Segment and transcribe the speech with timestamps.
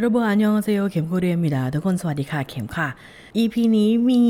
[0.00, 2.88] 여러분 안녕하세요 เข็มโคเรีย 입니다ทุกคนสวัสดีค่ะ เข็มค่ะ
[3.36, 4.22] EP นี้มี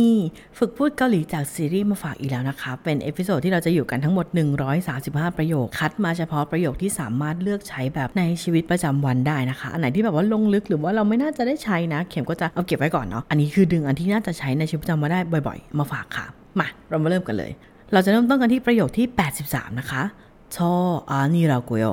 [0.58, 4.26] ฝึกพูดเกาหลีจากซีรีส์มาฝากอีกแล้วนะคะ เป็น episode ที่เราจะอยู่กันทั้งหมด
[4.82, 16.26] 135 ประโยค คัดมาเฉพาะประโยคที่สามารถเลือกใช้แบบในชีวิตประจำวันได้นะคะ อันไหนที่แบบว่าลงลึกหรือว่าเราไม่น่าจะได้ใช้นะ เข็มก็จะเอาเก็บไว้ก่อนเนาะ อันนี้คือดึงอันที่น่าจะใช้ในชีวิตประจำวันได้บ่อย ๆ มาฝากค่ะ
[16.58, 17.50] มาเรามาเริ่มกันเลย
[17.92, 19.06] เราจะเริ่มต้นกันที่ประโยคที่
[19.42, 20.02] 83 นะคะ
[20.56, 20.72] 저
[21.10, 21.86] อานี่รากุโย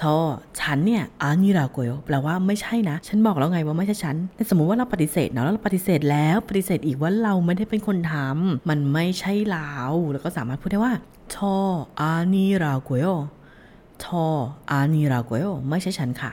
[0.00, 0.16] ชอ
[0.60, 9.72] ฉันเนี่ยอานิราโกโยแปลว่าไม่ใช่นะ ฉันบอกแล้วไงว่าไม่ใช่ฉันแต่สมมุติว่าเราปฏิเสธเนาะแล้วเราปฏิเสธแล้วปฏิเสธอีกว่าเราไม่ได้เป็นคนทำมันไม่ใช่เรา
[10.12, 10.94] แล้วก็สามารถพูดได้ว่า
[11.34, 11.56] ชอ
[12.00, 13.04] อานิราโกโย
[14.02, 14.26] ชอ
[14.70, 16.30] อานิราโกโยไม่ใช่ฉันค่ะ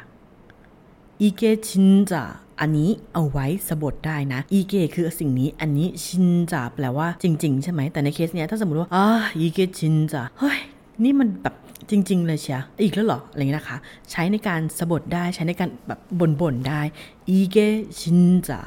[1.21, 2.23] อีเกชินจา
[2.59, 9.05] อันนี้เอาไว้สะบดได้นะ อีเกคือสิ่งนี้ อันนี้ชินจาแปลว่าจริง ๆ ใช่ไหม แต่ในเคสเนี้ยถ้าสมมติว่าอ่า
[9.39, 10.59] อีเกชินจาเฮ้ย
[11.03, 11.55] นี่มันแบบ
[11.89, 13.77] จริง ๆ เลยเชียอีกแล้วเหรอ อะไรอย่างนี้นะคะ
[14.11, 15.99] ใช้ในการสะบดได้ ใช้ในการแบบ
[16.41, 16.81] บ่นๆ ได้
[17.29, 17.57] อีเก
[17.99, 18.59] ชินจา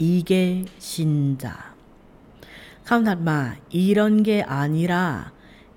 [0.00, 0.32] อีเก
[0.88, 1.54] ชินจา
[2.88, 3.38] คำถัดมา
[3.74, 5.06] อีรอนเกอานิรา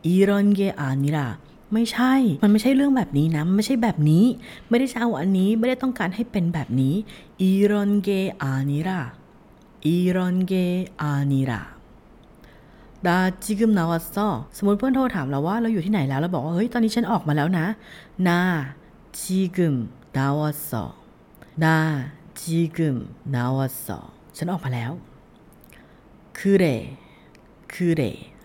[0.06, 1.28] อีรอนเกอานิรา
[1.74, 2.14] ไม่ใช่
[2.44, 4.24] มันไม่ใช่เรื่องแบบนี้นะ มันไม่ใช่แบบนี้
[4.70, 6.94] ไม่ได้จะเอาอันนี้ ไม่ได้ต้องการให้เป็นแบบนี้
[7.42, 8.10] อีรอนเก
[8.42, 9.00] อานิรา
[9.86, 10.54] อีรอนเก
[11.02, 11.62] อานิรา
[13.08, 17.66] ดาจิกึมนาวสอสมมติเพื่อนโทรถามเราว่าเราอยู่ที่ไหนแล้วเราบอกว่าเฮ้ยตอนนี้ฉันออกมาแล้วนะ
[18.28, 18.40] นา
[19.20, 19.76] จิกึม
[20.18, 20.84] นาวสอ
[21.64, 21.76] นา
[22.40, 22.98] จิกึม
[23.36, 24.00] นาวสอ
[24.38, 24.92] ฉันออกมาแล้ว
[26.38, 26.66] คือเร
[27.74, 28.04] คือเร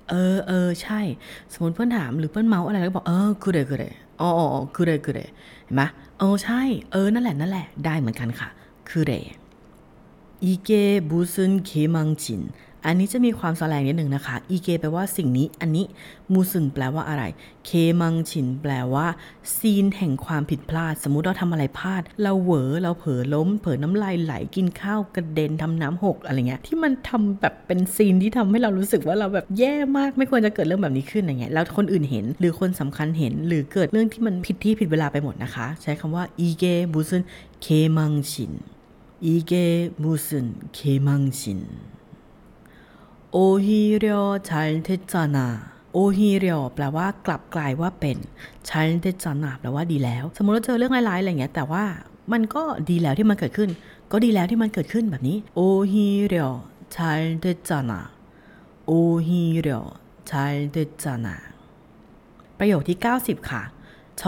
[0.08, 1.00] เออเออใช่
[1.52, 3.84] สมมติเพื่อนถามหรือเพื่อนเมาอะไรแล้วบอกเออคือเรคือเร
[4.20, 5.20] อ๋ออ๋อคือเรคือเร
[5.64, 5.82] เห็นไหม
[6.18, 6.60] เออใช่
[6.92, 8.48] เออนั่นแหละนั่นแหละได้เหมือนกันค่ะ
[8.88, 9.12] คือเร
[10.44, 10.70] 이게
[11.08, 12.42] 무슨 개망신
[12.86, 15.84] อันนี้จะมีความสแลงนิดหนึ่งนะคะ 이게 แปลว่าสิ่งนี้ อันนี้
[16.32, 17.24] 무슨 แปลว่าอะไร
[17.66, 19.06] 개망신 แปลว่า
[19.56, 37.22] scene แห่งความผิดพลาด สมมุติเราทำอะไรพลาด เราเหวอเราเผลอล้ม เผลอน้ำลายไหลกินข้าวกระเด็นทำน้ำหกอะไรเงี้ย ที่มันทำแบบเป็น scene ที่ทำให้เรารู้สึกว่าเราแบบแย่มาก ไม่ควรจะเกิดเรื่องแบบนี้ขึ้นอะไรเงี้ย แล้วคนอื่นเห็น หรือคนสำคัญเห็น หรือเกิดเรื่องที่มันผิดที่ผิดเวลาไปหมดนะคะ ใช้คำว่า 이게บูซึน
[37.62, 37.66] เค
[37.96, 38.52] มังชิน
[43.31, 44.41] 이게 무슨 개망신.
[44.41, 45.71] 오히려 잘 됐잖아.
[45.93, 48.17] โอฮิเรียวแปลว่ากลับกลายว่าเป็น
[48.67, 51.83] ชันเดจานาแปลว่าดีแล้ว สมมติเราเจอเรื่องร้ายๆอะไรเงี้ย แต่ว่า
[52.31, 53.69] มันก็ดีแล้วที่มันเกิดขึ้น
[54.11, 55.61] ก็ดีแล้วที่มันเกิดขึ้นแบบนี้โอ
[55.91, 56.53] ฮิเรียว
[56.95, 57.99] ชันเดจานา
[58.87, 58.91] โอ
[59.27, 59.85] ฮิเรียว
[60.29, 61.35] ชันเดจานา
[62.57, 63.63] ประโยคที่ 90 ค่ะ
[64.21, 64.23] 저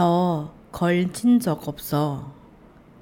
[0.72, 1.90] 걸친 적 없어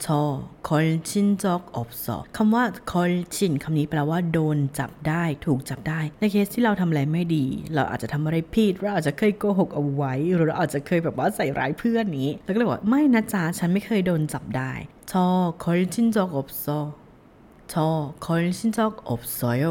[0.05, 0.21] ชอ
[0.67, 14.71] คอลชินจอกอบสอคำว่าคอลชินคำนี้แปลว่าโดนจับได้ถูกจับได้ ในเคสที่เราทำอะไรไม่ดี เราอาจจะทำอะไรผิดเราอาจจะเคยโกหกเอาไว้ หรือเราอาจจะเคยแบบว่าใส่ร้ายเพื่อนนี้ แล้วก็เลยว่าไม่นะจ๊ะฉันไม่เคยโดนจับได้
[15.11, 19.65] 저 걸린 적 없어 저 걸린 적 없어요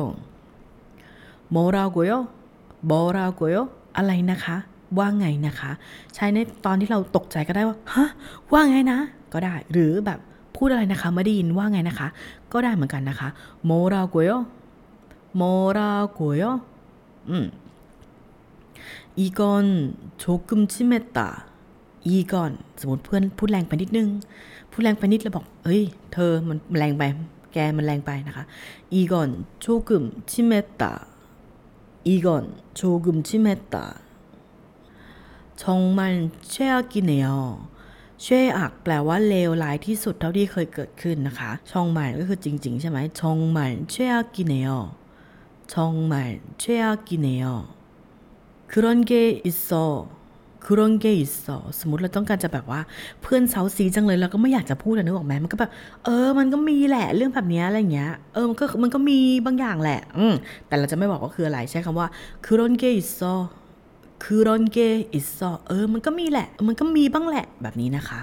[1.50, 2.12] โมรากุโย
[2.86, 3.56] โมรากุโย
[3.96, 4.56] อะไรนะคะ
[4.98, 5.70] ว่าไงนะคะ
[6.14, 8.06] ใช้ในตอนที่เราตกใจก็ได้ว่าฮะ
[8.52, 8.98] ว่าไงนะ
[9.32, 10.18] ก็ได้หรือแบบ
[10.56, 12.08] พูดอะไรนะคะไม่ได้ยินว่าไงนะคะ
[12.52, 13.28] ก็ได้เหมือนกันนะคะ
[13.64, 14.30] โมราโกโย
[15.36, 15.42] โม
[15.76, 16.42] รากโย
[17.28, 17.46] อืม
[19.18, 19.66] อีกอน
[20.18, 21.28] โชกุมชิเมตา
[22.06, 24.08] อีกอนสมมติเพื่อนพูดแรงไปนิดนึง
[24.70, 25.82] พูดแรงไปนิดแล้วบอกเอ้ย
[26.12, 27.02] เธอมันแรงไป
[27.52, 28.44] แกมันแรงไปนะคะ
[28.92, 29.30] อีกอน
[29.60, 30.92] โชกุมชิเมตา
[32.06, 33.84] อีกอนโชกุมชิเมตา
[35.61, 36.01] 정말
[36.53, 37.25] 최악이네요
[38.25, 44.69] ช่วยอักแปลว่าเลวร้ายที่สุดเท่าที่เคยเกิดขึ้นนะคะชองหมันก็คือจริง ๆ ใช่ไหมชองหมันช่วยอักกินเนย
[45.73, 47.45] ชองหมันช่วยอักกินเนย
[48.71, 51.49] 그런게있어그런게있어
[51.79, 52.79] สมมติเราต้องการจะแบบว่า
[53.21, 55.71] เพื่อนเซาซีจังเลยเราก็ไม่อยากจะพูดนึกออกไหมมันก็แบบ
[56.05, 60.33] เออ มันก็มีแหละเรื่องแบบนี้อะไรเงี้ยเออมันก็มันก็มีบางอย่างแหละ อืม
[60.67, 62.07] แต่เราจะไม่บอกว่าคืออะไรใช้คำว่า
[62.45, 63.21] 그런게있어
[64.22, 64.78] คือรอนเก
[65.12, 68.20] อิสซอเออมันก็มีแหละ มันก็มีบ้างแหละแบบนี้นะคะ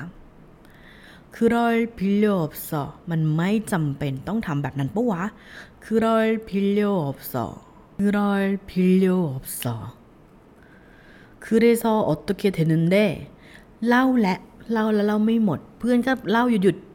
[1.33, 5.23] 그럴 필요 없어 มันไม่จำเป็นต้องทำแบบนั้นปะวะ
[5.83, 6.81] 그럴 필요
[7.13, 9.07] 없어 그럴 필요
[9.39, 9.75] 없어
[11.43, 12.95] คือเรซออตเกเทนึนเด
[13.87, 14.35] เล่าและ
[14.71, 16.77] เล่าแล้วเล่าไม่หมด เพื่อนก็เล่าหยุดหยุด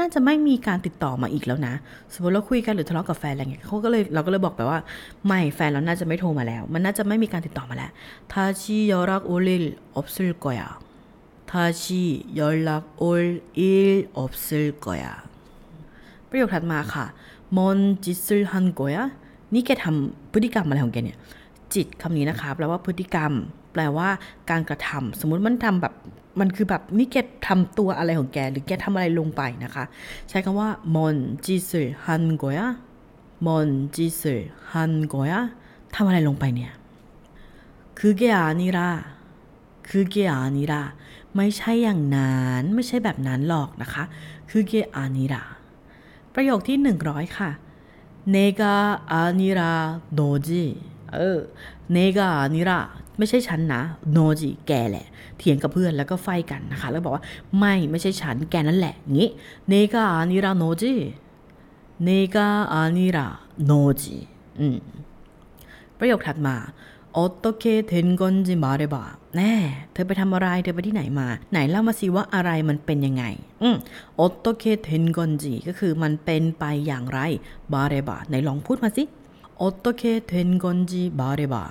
[0.00, 1.74] น่าจะไม่มีการติดต่อมาอีกแล้วนะ
[2.14, 4.78] สมมติเราคุยกันหรือทะเลาะกับแฟนอะไรเงี้ยเขาก็เลยเราก็เลยบอกไปว่า
[5.26, 7.90] ไม่แฟนเราน่าจะไม่โทรมาแล้ว มันน่าจะไม่มีการติดต่อมาแล้ว
[8.32, 9.64] 다시 연락 올 일
[9.96, 13.22] 없을 거야 다시 연락 올
[13.72, 15.12] 일 없을 거야
[16.28, 17.04] ประโยคถัดมาค่ะ
[17.56, 19.04] 뭔 짓을 한 거야
[19.54, 21.18] นี่แกทำพฤติกรรมอะไรของแกเนี่ย
[21.74, 23.32] จิตคำนี้นะคะแปลว่าพฤติกรรม
[23.72, 24.08] แปลว่า
[24.50, 25.94] การกระทำ สมมุติมันทำแบบ
[26.38, 27.16] มันคือแบบนี่แก
[27.46, 29.84] ทำตัวอะไรของแก หรือแกทำอะไรลงไปนะคะ
[30.28, 31.72] ใช้คำว่ามอนจีเซ
[32.04, 32.68] ฮันโกยะ
[33.46, 34.22] มอนจีเซ
[34.72, 35.40] ฮันโกยะ
[35.94, 36.72] ทำอะไรลงไปเนี่ย
[37.98, 38.90] คือเกียนีรา
[39.88, 40.82] คือเกียนีรา
[41.36, 44.04] ไม่ใช่อย่างนั้นไม่ใช่แบบนั้นหรอกนะคะ
[44.50, 45.42] คือเกียนีรา
[46.34, 47.50] ประโยคที่ 100 ค่ะ
[48.30, 48.74] เนกา
[49.12, 49.72] อานีรา
[50.14, 50.64] โดจิ
[51.14, 51.38] เออ
[51.92, 52.78] 내가 아니라
[53.20, 53.82] ไม่ใช่ฉันนะ
[54.12, 55.06] 너지 แกแหละ
[55.38, 57.24] เถียงกับเพื่อนแล้วก็ fight กันนะคะ แล้วบอกว่า
[57.58, 59.28] ไม่ไม่ใช่ฉันแกนั่นแหละงี้
[59.68, 64.16] 내가 아니라 너지 내가 아니라 너지
[64.58, 64.76] อืม
[65.98, 66.56] ประโยคถัดมา
[67.12, 69.04] 어떻게 된 건지 말해 봐
[69.36, 69.54] แน่
[69.92, 73.24] เธอไปทำอะไร เธอไปที่ไหนมา ไหนเล่ามาสิว่าอะไรมันเป็นยังไง
[73.62, 73.76] อืม
[74.16, 77.20] 어떻게 된 건지 ก็คือมันเป็นไปอย่างไร
[77.72, 79.04] บาเรบะไหนลองพูดมาสิ
[79.58, 81.64] โอตโตเคเทนกอนจิบาเรบะ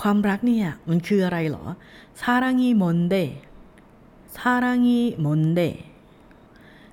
[0.00, 1.64] ความรักเนี่ยมันคืออะไรหรอ
[2.20, 3.14] 사랑이 뭔데
[4.36, 5.60] 사랑이 뭔데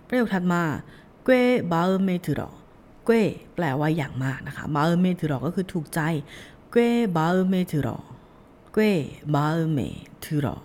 [0.07, 0.61] ประโยคถัดมา
[1.23, 1.33] เกว
[1.71, 2.49] บาเอเมถือหรอ
[3.05, 3.13] เกว
[3.55, 5.99] แปลว่าอย่างมากนะคะบาเอเมถือหรอก็คือถูกใจ
[6.71, 6.81] เกว
[7.15, 7.97] บาเอเมถือหรอ
[8.73, 8.83] เกว
[9.33, 9.79] บาเอเม
[10.23, 10.55] ถือหรอ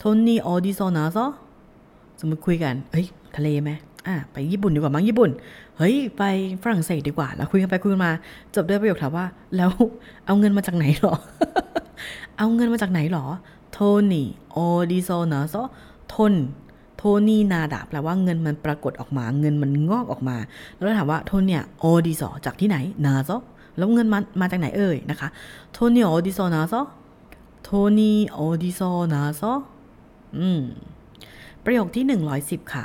[0.00, 1.18] ทนนี่어디서나서
[2.20, 3.06] สมมติคุยกัน เฮ้ย
[3.36, 3.70] ทะเลไหม
[4.06, 5.30] อะไปญี่ปุ่นดีกว่ามั้งญี่ปุ่น
[5.78, 6.22] เฮ้ย ไป
[6.62, 8.12] ฝรั่งเศสดีกว่า แล้วคุยกันไปคุยกันมา
[8.54, 9.70] จบด้วยประโยคถามว่า แล้ว
[10.26, 11.14] เอาเงินมาจากไหนหรอ
[12.38, 13.24] เอาเงินมาจากไหนหรอ
[13.72, 13.78] โท
[14.12, 15.54] นี่ออดิโซนาโซ
[16.14, 16.34] 돈
[16.96, 20.36] 돈이 나다 แปลว่าเงินมันปรากฏออกมา เงินมันงอกออกมา
[20.74, 23.30] แล้วถามว่า돈 เนี่ย 어디서 จากที่ไหน났어
[23.76, 25.28] แล้วเงินมามาจากไหนเอ่ยนะคะ
[25.72, 26.74] 돈이 어디서 났어
[27.64, 28.80] 돈이 어디서
[29.12, 29.42] 났어
[30.38, 30.60] อืม
[31.64, 32.04] ประโยคที่
[32.38, 32.84] 110 ค่ะ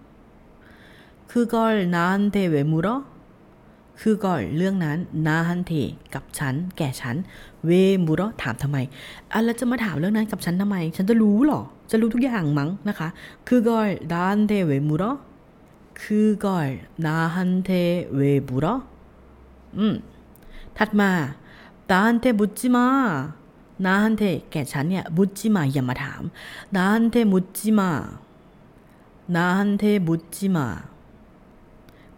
[1.30, 2.88] 그걸 나한테 왜 물어?
[4.00, 4.26] 그걸
[4.56, 4.98] เรื่องนั้น
[5.28, 5.72] 나한테
[6.14, 7.16] กับฉัน แก่ฉัน
[7.68, 7.70] 왜
[8.06, 8.78] 물어 ถามทำไม
[9.32, 13.08] อ่ะแล้วจะมาถามเรื่องนั้นกับฉันทำไม ฉันจะรู้หรอ จะรู้ทุกอย่างมั้งนะคะ
[13.48, 13.70] 그걸
[14.12, 15.04] 나한테 왜 물어?
[16.00, 16.40] 그걸
[17.06, 17.70] 나한테
[18.18, 18.66] 왜 물어?
[19.78, 19.94] อืม
[20.78, 21.10] ถัดมา
[21.92, 22.78] 나한테 묻지 마.
[23.86, 26.22] 나한테 แก่ฉันเนี่ย 묻지 마 อย่ามาถาม
[26.76, 27.80] 나한테 묻지 마
[29.36, 30.58] 나한테 묻지 마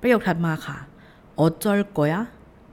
[0.03, 0.77] ประโยคถัดมาค่ะ
[1.35, 2.21] โอจอลโกยะ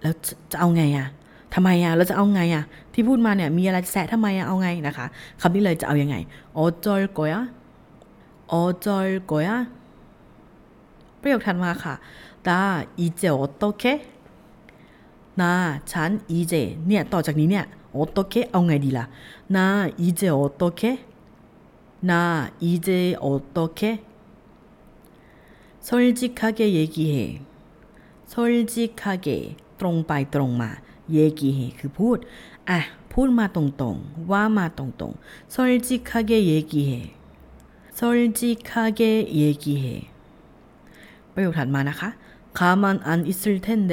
[0.02, 0.14] แล้ว
[0.52, 1.06] จะเอาไงอะ
[1.54, 5.06] ทำไมอะเราจะเอาไงอะที่พูดมาเนี่ยมีอะไรแสะทำไมอะเอาไงนะคะ
[5.40, 6.16] คำนี้เลยจะเอาอยัางไง
[6.54, 7.42] โอจอลโกยะ
[8.49, 9.56] โอจอลโกยะ
[11.20, 11.94] ประโยคถัดมาค่ะ
[12.46, 12.58] ตา
[12.99, 13.84] อีเจโอตโตเค
[15.40, 15.52] นา
[15.90, 16.54] ฉันอีเจ
[16.87, 19.04] เนี่ยต่อจากนี้เนี่ยโอตโตเคเอาไงดีล่ะ
[19.54, 19.64] นา
[20.00, 20.82] อีเจโอโตเค
[22.10, 22.20] นา
[22.62, 23.80] อีเจโอโตเค
[25.88, 27.41] 솔직하게 얘기해
[28.33, 29.27] 솔직하게
[29.79, 30.71] ตรงไปตรงมา
[31.17, 32.17] 얘기해 คือพูด
[32.69, 32.79] อ่ะ
[33.12, 36.91] พูดมาตรงๆ ว่ามาตรงๆ 솔직하게 얘기해
[38.00, 39.01] 솔직하게
[39.41, 39.85] 얘기해
[41.33, 42.09] ประโยคถัดมานะคะ
[42.59, 43.91] 가만 안 있을 텐데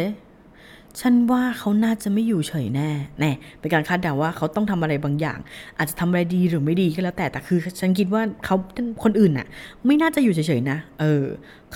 [1.02, 2.90] ฉันว่าเขาน่าจะไม่อยู่เฉยแน่
[3.20, 5.40] แน่ เป็นการคาดเดาว่าเขาต้องทำอะไรบางอย่าง
[5.78, 8.56] อาจจะทำอะไรดีหรือไม่ดีก็แล้วแต่ แต่คือ ฉันคิดว่าเขา
[9.04, 9.48] คนอื่นน่ะ
[9.86, 11.24] ไม่น่าจะอยู่เฉยๆนะ เออ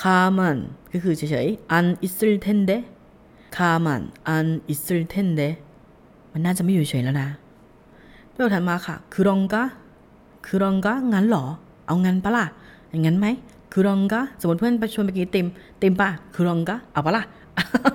[0.02, 0.58] คามัน
[0.94, 2.72] ก็คือเฉยๆ an i s t r i เ e นเด
[3.58, 4.02] คามัน
[4.36, 5.50] an i s t r i t e n d e
[6.34, 7.28] มันน่าจะไม่อยู่เฉยแล้วนะ
[8.34, 9.64] ประโยคถัดมาค่ะ คือรองกะ
[10.46, 11.46] คือรองกะงั้นหรอ
[11.88, 12.46] เอางั้นปะล่ะ
[12.90, 13.28] อย่างงั้นไหม
[13.72, 15.48] 그런가 สมมติเพื่อนไปชวนไปกินติม
[15.82, 17.24] ติมปะ그런가 เอาปะล่ะ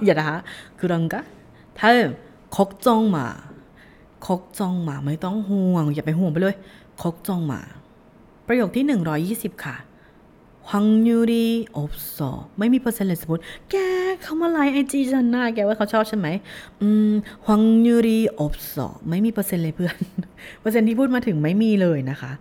[0.04, 0.38] อย่านะคะ
[0.78, 1.22] 그런가
[1.78, 1.90] ถ้า
[2.56, 6.54] 걱정 마 걱정 마ไม่ต้องห่วง อย่าไปห่วงไปเลย
[7.02, 7.60] 걱정 마
[8.46, 8.84] ประโยคที่
[9.28, 9.76] 120 ค่ะ
[10.72, 13.74] 확률이 없어 ไม่มีเปอร์เซ็นต์เลยสมมติ แก
[14.22, 16.28] เขามา like IG ฉันนะแกว่าเขาชอบฉันไหม
[16.80, 17.12] อืม
[17.48, 19.96] 확률이 없어 ไม่มีเปอร์เซ็นต์เลยเพื่อน
[20.60, 22.32] เปอร์เซ็นต์ที่พูดมาถึงไม่มีเลยนะคะ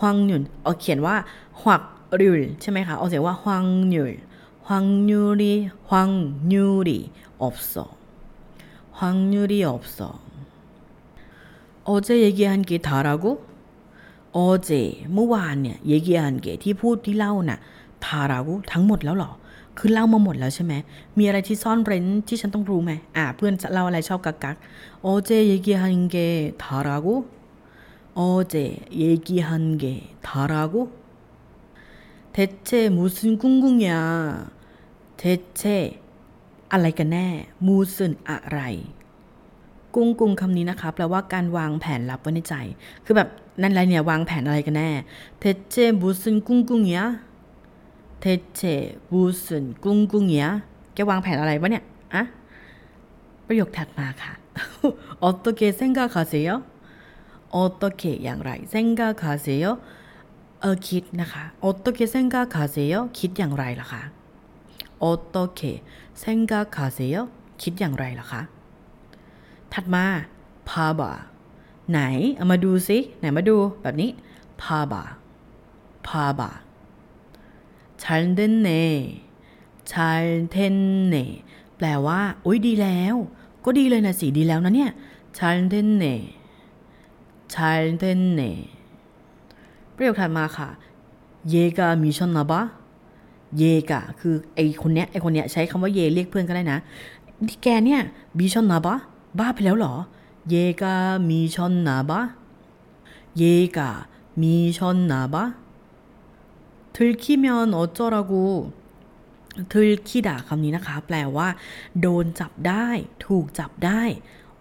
[0.00, 1.14] ฮังยุนเอาเขียนว่า
[1.60, 1.82] หวัก
[2.20, 4.12] รุลใช่ไหมคะ เอาเสียงว่าฮังยุล
[4.63, 7.95] 확률이 확률이 없어.
[8.91, 10.19] 확률이 없어.
[11.83, 13.45] 어제 얘기한 게 다라고?
[14.31, 17.59] 어제 เมื่อวานเนี่ย 얘기한 게 ที่พูดที่เล่าน่ะ
[18.05, 19.31] 다라고 ทั้งหมดแล้วเหรอ
[19.77, 20.73] คือเล่ามาหมดแล้วใช่ไหม
[21.17, 24.55] มีอะไรที่ซ่อนเร้นที่ฉันต้องรู้ไหมอ่า เพื่อนเล่าอะไรชอบกักกัก
[25.07, 27.07] 어제 얘기한 게 다라고?
[28.15, 28.53] 어제
[28.91, 29.83] 얘기한 게
[30.23, 30.98] 다라고?
[32.35, 33.91] 대체 무슨 꿍꿍이야?
[35.21, 35.63] 대체
[36.71, 37.27] อะไรกันแน่
[37.65, 38.59] มูซึนอะไร
[39.95, 42.55] กุ้งกุงคำนี้นะคะ แปลว่าการวางแผนลับไว้ในใจ
[43.05, 43.29] คือแบบ
[43.61, 44.89] นั่นอะไรเนี่ยวางแผนอะไรกันแน่
[45.43, 46.97] 대체 무슨 꿍꿍이야?
[48.23, 48.61] 대체
[49.11, 50.41] 무슨 꿍꿍이야?
[50.93, 51.83] แกวางแผนอะไรวะเนี่ย
[52.13, 52.23] อะ
[53.47, 54.33] ประโยคถัดมาค่ะ
[55.27, 56.47] 어떻게 생각하세요?
[57.59, 59.63] 어떻게 อย่างไร 생각하세요?
[59.63, 59.67] เอ
[60.63, 62.93] อคิดนะคะ 어떻게 생각하세요?
[63.19, 64.03] คิดอย่างไรล่ะคะ
[65.05, 65.61] 어떻게
[66.23, 67.15] 생각하세요?
[67.61, 68.41] คิดอย่างไรล่ะคะ
[69.73, 70.05] ถัดมา
[70.69, 71.01] 봐봐
[71.91, 71.99] ไหน
[72.35, 74.09] เอามาดูสิ ไหนมาดูแบบนี้
[74.61, 74.93] 봐봐
[76.07, 76.41] 봐봐
[78.01, 78.69] 잘 됐네
[79.91, 79.93] 잘
[80.55, 81.15] 됐네
[81.77, 83.15] แปลว่า อุ้ยดีแล้ว
[83.65, 84.91] ก็ดีเลยนะสิ ดีแล้วนะเนี่ย
[85.37, 85.39] 잘
[85.73, 86.03] 됐네
[87.53, 87.55] 잘
[88.01, 88.41] 됐네
[89.99, 90.69] ประโยคถัดมาค่ะ
[91.53, 92.51] 얘가 미쳤나봐
[93.57, 96.79] เยกะคือไอคนเนี้ยไอคนเนี้ยใช้คำว่าเยเรียกเพื่อนก็ได้นะ
[97.49, 98.01] ที่แกเนี่ย
[98.37, 98.95] บีชอนนาบะ
[99.39, 99.93] บ้าไปแล้วเหรอ
[100.49, 100.95] เยกา
[101.29, 102.19] มีชอนนาบะ
[103.37, 103.43] เย
[103.77, 103.89] กา
[104.41, 105.43] มีชอนนาบะ
[106.95, 108.33] 들키면어쩌라고
[109.71, 111.47] 들키다คำนี้นะคะ แปลว่า
[112.01, 112.87] โดนจับได้
[113.25, 114.01] ถูกจับได้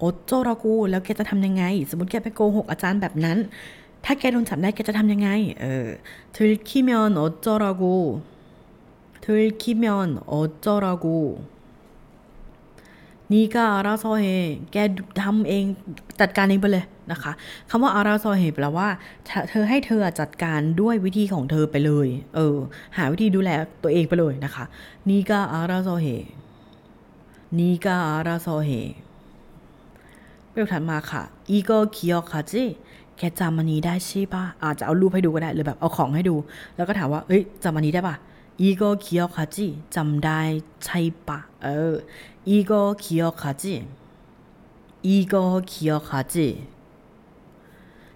[0.02, 3.38] อดโจรากูแล้วแกจะทำยังไง สมมติแกไปโกหกอาจารย์แบบนั้น
[4.04, 5.28] ถ้าแกโดนจับได้แกจะทำยังไง
[5.60, 5.88] เออ
[6.36, 7.82] 들키면어쩌라고
[9.24, 11.06] 들키면 어쩌라고
[13.32, 14.26] 네가 알아서 해
[14.72, 14.76] แก
[15.22, 15.64] ทำเอง
[16.20, 17.32] จัดการเองไปเลยนะคะ
[17.70, 18.88] คำว่า 알아서 해แปลว่า
[19.48, 22.56] เธอให้เธอจัดการด้วยวิธีของเธอไปเลย เออ
[22.96, 23.50] หาวิธีดูแล
[23.82, 24.64] ตัวเองไปเลยนะคะ
[25.08, 26.06] 네가 알아서 해
[27.58, 27.86] 네가
[28.18, 28.70] 알아서 해
[30.52, 31.22] ประโยคถัดมาค่ะ
[31.54, 32.52] 이거 기억하지
[33.19, 36.35] แกจำมันนี้ได้ใช่ปะอาจจะเอารูปให้ดูก็ได้หรือแบบเอาของให้ดู
[36.75, 38.15] แล้วก็ถามว่า เอ้ยจำมันนี้ได้ปะ
[38.61, 40.39] อีโกเคียวคาจิจำได้
[40.85, 41.93] ใช่ปะเออ
[42.49, 43.73] อีโกเคียวคาจิ
[45.05, 45.35] อีโก
[45.67, 46.47] เคียวคาจิ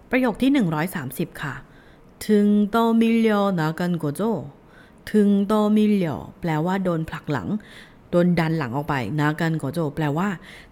[0.09, 0.51] ประโยคที่
[0.97, 1.53] 130 ค่ะ
[2.27, 4.21] ถึงโตมิเลียวนากันโกโจ
[5.11, 7.47] ถึงโตมิเลียวแปลว่าโดนผลักหลัง
[8.13, 10.27] โดนดันหลังออกไปนากันโกโจแปลว่า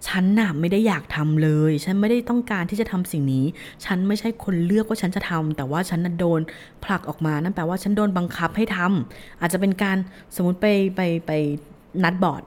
[0.08, 3.46] ฉันน่ะไม่ได้อยากทำเลย ฉันไม่ได้ต้องการที่จะทำสิ่งนี้
[3.86, 6.40] ฉันไม่ใช่คนเลือกว่าฉันจะทำแต่ว่าฉันน่ะโดน
[6.84, 9.98] ผลักออกมานั่นแปลว่าฉันโดนบังคับให้ทำอาจจะเป็นการ
[10.36, 11.32] สมมติไปไปไป
[12.04, 12.44] นัดบอร์ด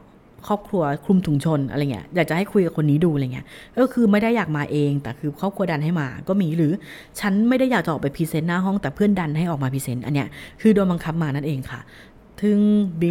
[0.46, 3.46] ครอบครัวคลุมถุงชนอะไรเงี้ยอยากจะให้คุยกับคนนี้ดูอะไรเงี้ย
[3.78, 6.72] ก็คือไม่ได้อยากมาเอง แต่คือครอบครัวดันให้มาก็มีหรือ
[7.20, 10.28] ฉันไม่ได้อยากจะออกไป present หน้าห้องแต่เพื่อนดันให้ออกมา present อันเนี้ย
[10.60, 11.80] คือโดนบังคับมานั่นเองค่ะ
[12.42, 12.58] ถึง
[13.00, 13.10] บิ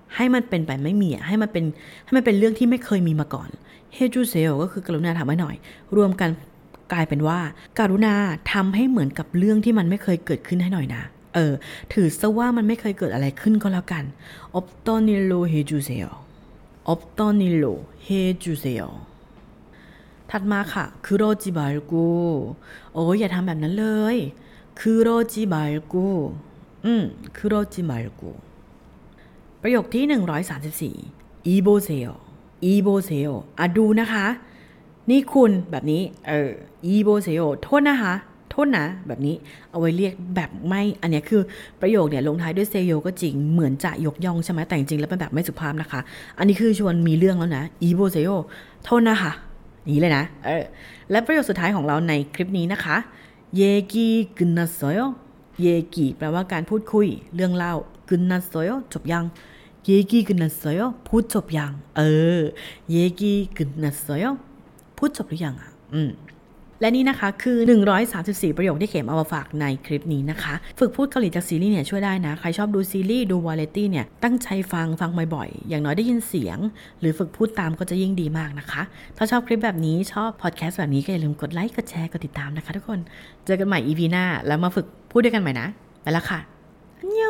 [0.15, 1.65] ให้มันเป็นไปไม่มีให้มันเป็น
[2.05, 3.49] ให้มันเป็นเรื่องที่ไม่เคยมีมาก่อน
[3.93, 5.55] เฮจูเซลก็คือกรุณาทำให้หน่อย
[5.95, 6.29] รวมกัน
[6.93, 7.39] กลายเป็นว่า
[7.79, 8.15] กรุณา
[8.53, 11.03] ทำให้เหมือนกับเรื่องที่มันไม่เคยเกิดขึ้นให้หน่อยนะ
[11.35, 11.53] เออ
[11.93, 14.03] ถือซะว่ามันไม่เคยเกิดอะไรขึ้นก็แล้วกัน
[14.55, 17.65] 없던 일로 해 주세요 없던 일로
[18.03, 18.87] 해 주세요
[20.29, 22.07] ถัดมาค่ะ คือโรจิบาลกู
[22.93, 24.17] โอ้ยอย่าทำแบบนั้นเลย
[24.79, 26.07] คือโรจิบาลกู
[26.85, 27.03] อืม
[27.35, 28.31] คือโรจิบาลกู
[29.61, 32.09] ประโยคที่ 134อีโบเซโอ
[32.63, 34.25] อีโบเซโออะดูนะคะ
[35.09, 36.49] นี่คุณแบบนี้ เออ
[36.85, 38.13] อีโบเซโอโทษนะคะ
[38.51, 39.35] โทษนะ แบบนี้
[39.71, 41.41] เอาไว้เรียกแบบไม่ อันเนี้ยคือ
[41.81, 46.01] ประโยคเนี่ยลงท้ายด้วยเซโยก็จริงเหมือนจะยกย่องใช่ไหมแต่จริงแล้วเป็นแบบไม่สุภาพนะคะ
[46.37, 48.31] อันนี้คือชวนมีเรื่องแล้วนะอีโบเซโอ
[48.85, 49.31] โทษนะคะ
[49.89, 50.63] นี้เลยนะเออ
[51.11, 52.97] และประโยคสุดท้ายของเราในคลิปนี้นะคะ
[53.55, 54.99] เยกีกึนนัสโซโย
[55.61, 57.73] เยกีแปลว่าการพูดคุย เรื่องเล่า
[58.09, 59.25] กึนนัสโซโยจบยัง
[59.85, 62.01] เยกีกึนนัสโซโยพูจบยังเอ
[62.37, 62.41] อ
[62.91, 64.25] เยกีกึนนัสโซโย
[64.97, 65.71] พูจบอยังอะ
[66.81, 67.57] และนี่นะคะ คือ
[68.07, 76.57] 134 ประโยคที่เข็มเอามาฝากในคลิปนี้นะคะ ฝึกพูดเกาหลีจากซีรีส์เนี่ยช่วยได้นะ ใครชอบดูซีรีส์ดูวาไรตี้เนี่ย ตั้งใจฟังฟังบ่อยๆ อย่างน้อยได้ยินเสียง
[76.99, 78.81] หรือฝึกพูดตามก็จะยิ่งดีมากนะคะ
[79.17, 82.99] ถ้าชอบคลิปแบบนี้ชอบพอดแคสต์แบบนี้ก็อย่าลืมกดไลค์กดแชร์กดติดตามนะคะ ทุกคน
[83.45, 85.67] เจอกันใหม่ EP หน้า แล้วมาฝึกพูดด้วยกันใหม่นะ
[86.01, 86.39] ไปแล้วค่ะ
[86.99, 87.23] ฮันโย